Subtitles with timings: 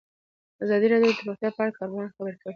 [0.63, 2.49] ازادي راډیو د روغتیا په اړه د کارپوهانو خبرې خپرې کړي.